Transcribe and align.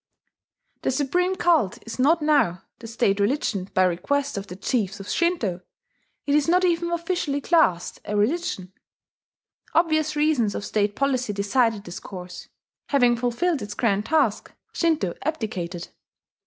The 0.81 0.89
Supreme 0.89 1.35
Cult 1.35 1.77
is 1.85 1.99
not 1.99 2.23
now 2.23 2.63
the 2.79 2.87
State 2.87 3.19
Religion 3.19 3.65
by 3.75 3.83
request 3.83 4.35
of 4.35 4.47
the 4.47 4.55
chiefs 4.55 4.99
of 4.99 5.07
Shinto, 5.07 5.61
it 6.25 6.33
is 6.33 6.47
not 6.47 6.65
even 6.65 6.89
officially 6.89 7.39
classed 7.39 7.99
as 8.03 8.13
a 8.15 8.15
religion. 8.17 8.73
Obvious 9.75 10.15
reasons 10.15 10.55
of 10.55 10.65
state 10.65 10.95
policy 10.95 11.33
decided 11.33 11.83
this 11.83 11.99
course. 11.99 12.47
Having 12.87 13.17
fulfilled 13.17 13.61
its 13.61 13.75
grand 13.75 14.07
task, 14.07 14.51
Shinto 14.73 15.13
abdicated. 15.21 15.89